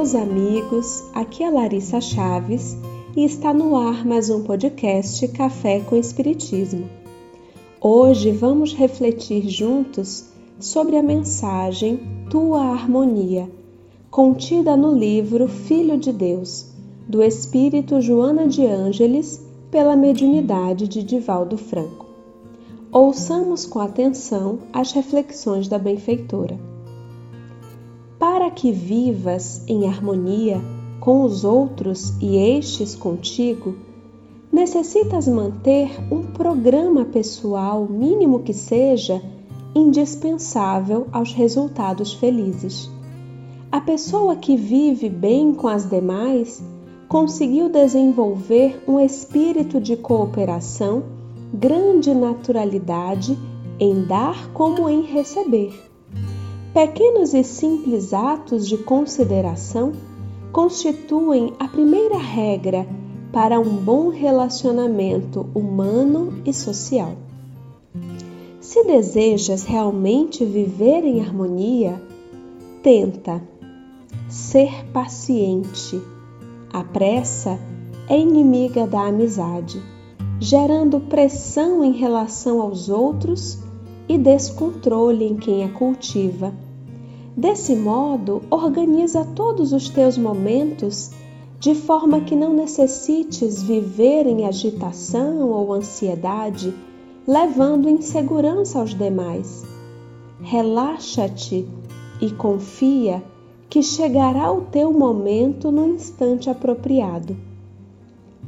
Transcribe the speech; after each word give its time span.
meus 0.00 0.14
amigos. 0.14 1.04
Aqui 1.12 1.44
é 1.44 1.50
Larissa 1.50 2.00
Chaves 2.00 2.74
e 3.14 3.22
está 3.22 3.52
no 3.52 3.76
ar 3.76 4.02
mais 4.02 4.30
um 4.30 4.42
podcast 4.42 5.28
Café 5.28 5.80
com 5.80 5.94
Espiritismo. 5.94 6.88
Hoje 7.78 8.32
vamos 8.32 8.72
refletir 8.72 9.46
juntos 9.46 10.24
sobre 10.58 10.96
a 10.96 11.02
mensagem 11.02 12.00
Tua 12.30 12.62
Harmonia, 12.62 13.46
contida 14.10 14.74
no 14.74 14.94
livro 14.94 15.46
Filho 15.46 15.98
de 15.98 16.14
Deus, 16.14 16.72
do 17.06 17.22
Espírito 17.22 18.00
Joana 18.00 18.48
de 18.48 18.64
Ângeles, 18.64 19.44
pela 19.70 19.94
mediunidade 19.96 20.88
de 20.88 21.02
Divaldo 21.02 21.58
Franco. 21.58 22.06
Ouçamos 22.90 23.66
com 23.66 23.80
atenção 23.80 24.60
as 24.72 24.92
reflexões 24.92 25.68
da 25.68 25.78
benfeitora. 25.78 26.58
Para 28.50 28.56
que 28.56 28.72
vivas 28.72 29.62
em 29.68 29.86
harmonia 29.86 30.60
com 30.98 31.22
os 31.22 31.44
outros 31.44 32.12
e 32.20 32.36
estes 32.36 32.96
contigo, 32.96 33.76
necessitas 34.50 35.28
manter 35.28 35.88
um 36.12 36.24
programa 36.24 37.04
pessoal, 37.04 37.86
mínimo 37.88 38.40
que 38.40 38.52
seja, 38.52 39.22
indispensável 39.72 41.06
aos 41.12 41.32
resultados 41.32 42.12
felizes. 42.12 42.90
A 43.70 43.80
pessoa 43.80 44.34
que 44.34 44.56
vive 44.56 45.08
bem 45.08 45.54
com 45.54 45.68
as 45.68 45.88
demais 45.88 46.60
conseguiu 47.06 47.68
desenvolver 47.68 48.82
um 48.84 48.98
espírito 48.98 49.80
de 49.80 49.96
cooperação, 49.96 51.04
grande 51.54 52.12
naturalidade 52.12 53.38
em 53.78 54.04
dar 54.04 54.50
como 54.52 54.88
em 54.88 55.02
receber 55.02 55.89
Pequenos 56.72 57.34
e 57.34 57.42
simples 57.42 58.14
atos 58.14 58.68
de 58.68 58.78
consideração 58.78 59.90
constituem 60.52 61.52
a 61.58 61.66
primeira 61.66 62.16
regra 62.16 62.86
para 63.32 63.58
um 63.58 63.74
bom 63.74 64.08
relacionamento 64.08 65.48
humano 65.52 66.40
e 66.44 66.52
social. 66.52 67.14
Se 68.60 68.84
desejas 68.84 69.64
realmente 69.64 70.44
viver 70.44 71.04
em 71.04 71.20
harmonia, 71.20 72.00
tenta 72.84 73.42
ser 74.28 74.84
paciente. 74.92 76.00
A 76.72 76.84
pressa 76.84 77.58
é 78.08 78.16
inimiga 78.16 78.86
da 78.86 79.08
amizade, 79.08 79.82
gerando 80.38 81.00
pressão 81.00 81.82
em 81.82 81.90
relação 81.90 82.62
aos 82.62 82.88
outros 82.88 83.58
e 84.10 84.18
descontrole 84.18 85.24
em 85.24 85.36
quem 85.36 85.62
a 85.62 85.68
cultiva. 85.68 86.52
Desse 87.36 87.76
modo, 87.76 88.42
organiza 88.50 89.24
todos 89.24 89.72
os 89.72 89.88
teus 89.88 90.18
momentos 90.18 91.12
de 91.60 91.76
forma 91.76 92.20
que 92.22 92.34
não 92.34 92.52
necessites 92.52 93.62
viver 93.62 94.26
em 94.26 94.48
agitação 94.48 95.48
ou 95.50 95.72
ansiedade, 95.72 96.74
levando 97.24 97.88
insegurança 97.88 98.80
aos 98.80 98.96
demais. 98.96 99.62
Relaxa-te 100.40 101.68
e 102.20 102.32
confia 102.32 103.22
que 103.68 103.80
chegará 103.80 104.50
o 104.50 104.62
teu 104.62 104.92
momento 104.92 105.70
no 105.70 105.86
instante 105.86 106.50
apropriado. 106.50 107.36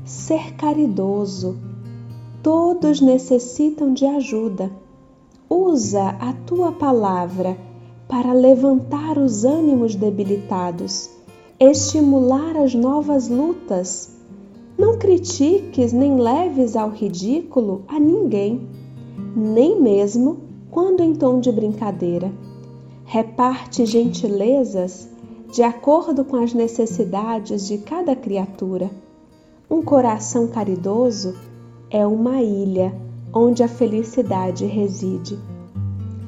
Ser 0.05 0.55
caridoso. 0.55 1.57
Todos 2.43 3.01
necessitam 3.01 3.93
de 3.93 4.05
ajuda 4.05 4.83
usa 5.53 6.17
a 6.19 6.33
tua 6.33 6.73
palavra 6.73 7.59
para 8.09 8.33
levantar 8.33 9.19
os 9.19 9.45
ânimos 9.45 9.95
debilitados, 9.95 11.11
estimular 11.61 12.57
as 12.57 12.75
novas 12.75 13.29
lutas. 13.29 14.17
Não 14.79 14.97
critiques 14.97 15.93
nem 15.93 16.19
leves 16.19 16.75
ao 16.75 16.89
ridículo 16.89 17.83
a 17.87 18.01
ninguém, 18.01 18.67
nem 19.37 19.79
mesmo 19.79 20.39
quando 20.71 21.03
em 21.03 21.15
tom 21.15 21.39
de 21.39 21.53
brincadeira. 21.53 22.33
Reparte 23.05 23.85
gentilezas 23.85 25.07
de 25.53 25.63
acordo 25.63 26.25
com 26.25 26.37
as 26.37 26.55
necessidades 26.55 27.67
de 27.67 27.77
cada 27.77 28.17
criatura. 28.17 28.91
Um 29.71 29.83
coração 29.83 30.47
caridoso 30.47 31.35
é 31.91 32.07
uma 32.07 32.41
ilha 32.41 33.12
onde 33.33 33.63
a 33.63 33.69
felicidade 33.69 34.67
reside. 34.67 35.39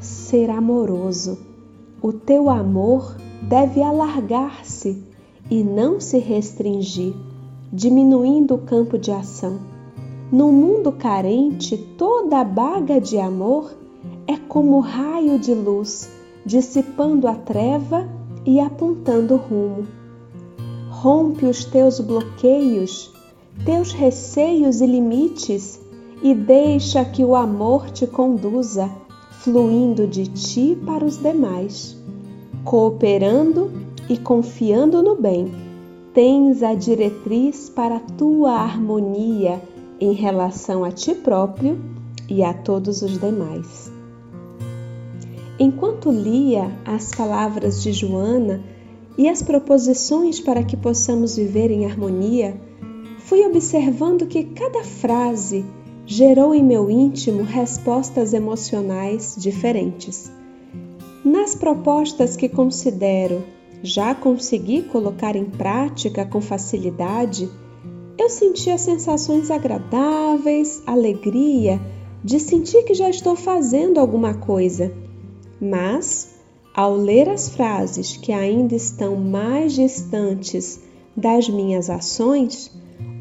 Ser 0.00 0.50
amoroso. 0.50 1.38
O 2.00 2.12
teu 2.12 2.48
amor 2.48 3.16
deve 3.42 3.82
alargar-se 3.82 5.03
e 5.50 5.62
não 5.62 6.00
se 6.00 6.19
restringir, 6.19 7.14
diminuindo 7.72 8.54
o 8.54 8.59
campo 8.59 8.98
de 8.98 9.10
ação. 9.10 9.59
No 10.32 10.50
mundo 10.50 10.93
carente, 10.93 11.76
toda 11.98 12.43
baga 12.43 13.00
de 13.00 13.19
amor 13.19 13.72
é 14.26 14.37
como 14.37 14.81
raio 14.81 15.38
de 15.38 15.54
luz, 15.54 16.09
dissipando 16.44 17.28
a 17.28 17.34
treva 17.34 18.09
e 18.44 18.59
apontando 18.59 19.34
o 19.34 19.38
rumo. 19.38 19.87
Rompe 20.91 21.44
os 21.44 21.64
teus 21.64 22.00
bloqueios, 22.00 23.12
teus 23.64 23.93
receios 23.93 24.81
e 24.81 24.87
limites 24.87 25.84
e 26.25 26.35
deixa 26.35 27.05
que 27.05 27.23
o 27.23 27.37
amor 27.37 27.91
te 27.91 28.07
conduza, 28.07 28.91
fluindo 29.43 30.07
de 30.07 30.27
ti 30.27 30.75
para 30.87 31.05
os 31.05 31.19
demais. 31.19 32.03
Cooperando 32.65 33.71
e 34.09 34.17
confiando 34.17 35.03
no 35.03 35.17
bem, 35.17 35.53
tens 36.15 36.62
a 36.62 36.75
diretriz 36.75 37.69
para 37.69 37.97
a 37.97 38.01
tua 38.01 38.53
harmonia 38.53 39.61
em 40.01 40.15
relação 40.15 40.83
a 40.83 40.91
ti 40.91 41.15
próprio 41.15 41.79
e 42.27 42.43
a 42.43 42.55
todos 42.55 43.03
os 43.03 43.21
demais. 43.21 43.93
Enquanto 45.59 46.11
lia 46.11 46.73
as 46.87 47.15
palavras 47.15 47.83
de 47.83 47.93
Joana 47.93 48.65
e 49.19 49.29
as 49.29 49.43
proposições 49.43 50.41
para 50.41 50.65
que 50.65 50.75
possamos 50.75 51.37
viver 51.37 51.71
em 51.71 51.85
harmonia, 51.85 52.59
fui 53.19 53.45
observando 53.45 54.27
que 54.27 54.45
cada 54.45 54.83
frase 54.83 55.67
gerou 56.06 56.54
em 56.54 56.62
meu 56.62 56.91
íntimo 56.91 57.42
respostas 57.42 58.34
emocionais 58.34 59.37
diferentes. 59.38 60.31
Nas 61.25 61.54
propostas 61.54 62.37
que 62.37 62.48
considero 62.48 63.42
já 63.82 64.14
consegui 64.14 64.82
colocar 64.82 65.37
em 65.37 65.44
prática 65.44 66.25
com 66.25 66.41
facilidade, 66.41 67.50
eu 68.19 68.28
sentia 68.28 68.78
sensações 68.78 69.50
agradáveis, 69.50 70.82
alegria 70.87 71.81
de 72.22 72.38
sentir 72.38 72.84
que 72.84 72.94
já 72.94 73.10
estou 73.10 73.34
fazendo 73.34 73.98
alguma 73.98 74.34
coisa. 74.34 74.93
Mas, 75.60 76.34
ao 76.75 76.97
ler 76.97 77.28
as 77.28 77.48
frases 77.48 78.16
que 78.16 78.32
ainda 78.32 78.75
estão 78.75 79.16
mais 79.16 79.75
distantes 79.75 80.81
das 81.16 81.48
minhas 81.48 81.91
ações 81.91 82.70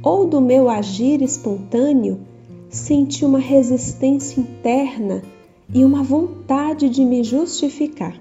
ou 0.02 0.28
do 0.28 0.40
meu 0.40 0.70
agir 0.70 1.22
espontâneo, 1.22 2.20
senti 2.74 3.24
uma 3.24 3.38
resistência 3.38 4.42
interna 4.42 5.22
e 5.72 5.86
uma 5.86 6.02
vontade 6.02 6.90
de 6.90 7.06
me 7.06 7.24
justificar. 7.24 8.20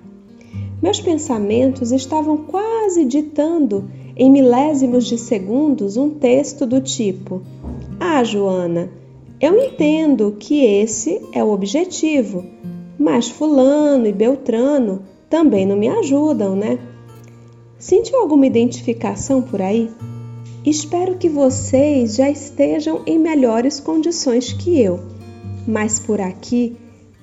Meus 0.80 1.00
pensamentos 1.00 1.90
estavam 1.90 2.36
quase 2.36 3.04
ditando 3.06 3.90
em 4.14 4.30
milésimos 4.30 5.06
de 5.06 5.16
segundos 5.16 5.96
um 5.96 6.10
texto 6.10 6.66
do 6.66 6.82
tipo: 6.82 7.40
Ah, 7.98 8.22
Joana, 8.22 8.90
eu 9.40 9.58
entendo 9.58 10.36
que 10.38 10.64
esse 10.64 11.20
é 11.32 11.42
o 11.42 11.50
objetivo, 11.50 12.44
mas 12.98 13.30
Fulano 13.30 14.06
e 14.06 14.12
Beltrano 14.12 15.02
também 15.30 15.64
não 15.64 15.76
me 15.76 15.88
ajudam, 15.88 16.54
né? 16.54 16.78
Sentiu 17.78 18.18
alguma 18.18 18.46
identificação 18.46 19.40
por 19.40 19.62
aí? 19.62 19.90
Espero 20.64 21.16
que 21.18 21.28
vocês 21.28 22.14
já 22.14 22.30
estejam 22.30 23.02
em 23.04 23.18
melhores 23.18 23.80
condições 23.80 24.52
que 24.52 24.80
eu, 24.80 25.00
mas 25.66 25.98
por 25.98 26.20
aqui 26.20 26.76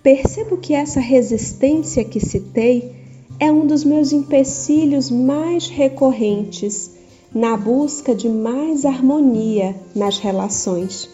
percebo 0.04 0.58
que 0.58 0.74
essa 0.74 1.00
resistência 1.00 2.04
que 2.04 2.20
citei 2.20 2.92
é 3.40 3.50
um 3.50 3.66
dos 3.66 3.86
meus 3.86 4.12
empecilhos 4.12 5.10
mais 5.10 5.68
recorrentes 5.68 6.92
na 7.34 7.56
busca 7.56 8.14
de 8.14 8.28
mais 8.28 8.84
harmonia 8.84 9.74
nas 9.96 10.18
relações. 10.18 11.10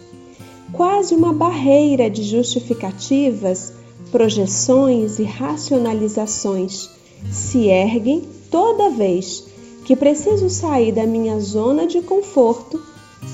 Quase 0.74 1.14
uma 1.14 1.32
barreira 1.32 2.10
de 2.10 2.24
justificativas, 2.24 3.72
projeções 4.12 5.20
e 5.20 5.24
racionalizações 5.24 6.90
se 7.32 7.68
erguem 7.68 8.24
toda 8.50 8.90
vez 8.90 9.55
que 9.86 9.96
preciso 9.96 10.50
sair 10.50 10.92
da 10.92 11.06
minha 11.06 11.40
zona 11.40 11.86
de 11.86 12.02
conforto 12.02 12.82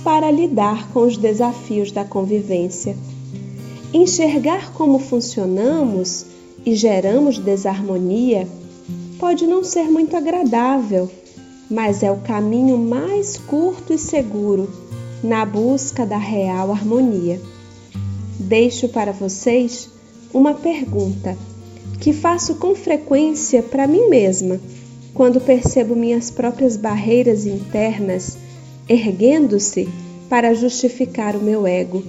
para 0.03 0.29
lidar 0.29 0.91
com 0.91 0.99
os 1.01 1.15
desafios 1.15 1.91
da 1.93 2.03
convivência. 2.03 2.95
Enxergar 3.93 4.73
como 4.73 4.99
funcionamos 4.99 6.25
e 6.65 6.75
geramos 6.75 7.37
desarmonia 7.37 8.47
pode 9.17 9.47
não 9.47 9.63
ser 9.63 9.85
muito 9.85 10.15
agradável, 10.15 11.09
mas 11.69 12.03
é 12.03 12.11
o 12.11 12.17
caminho 12.17 12.77
mais 12.77 13.37
curto 13.37 13.93
e 13.93 13.97
seguro 13.97 14.69
na 15.23 15.45
busca 15.45 16.05
da 16.05 16.17
real 16.17 16.71
harmonia. 16.71 17.39
Deixo 18.37 18.89
para 18.89 19.13
vocês 19.13 19.89
uma 20.33 20.53
pergunta 20.53 21.37
que 21.99 22.11
faço 22.11 22.55
com 22.55 22.75
frequência 22.75 23.63
para 23.63 23.87
mim 23.87 24.09
mesma 24.09 24.59
quando 25.13 25.41
percebo 25.41 25.95
minhas 25.95 26.31
próprias 26.31 26.77
barreiras 26.77 27.45
internas 27.45 28.37
erguendo-se 28.87 29.89
para 30.29 30.53
justificar 30.53 31.35
o 31.35 31.41
meu 31.41 31.67
ego. 31.67 32.03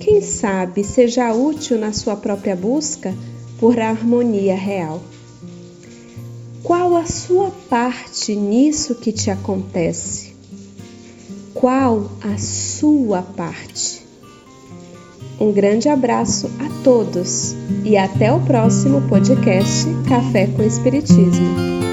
Quem 0.00 0.20
sabe 0.20 0.84
seja 0.84 1.32
útil 1.32 1.78
na 1.78 1.92
sua 1.92 2.16
própria 2.16 2.56
busca 2.56 3.14
por 3.58 3.78
harmonia 3.78 4.54
real. 4.54 5.02
Qual 6.62 6.96
a 6.96 7.06
sua 7.06 7.50
parte 7.68 8.34
nisso 8.34 8.94
que 8.94 9.12
te 9.12 9.30
acontece? 9.30 10.34
Qual 11.54 12.10
a 12.22 12.38
sua 12.38 13.22
parte? 13.22 14.06
Um 15.40 15.52
grande 15.52 15.88
abraço 15.88 16.50
a 16.58 16.82
todos 16.82 17.54
e 17.84 17.96
até 17.96 18.32
o 18.32 18.40
próximo 18.40 19.00
podcast 19.08 19.86
Café 20.08 20.48
com 20.48 20.62
Espiritismo. 20.62 21.87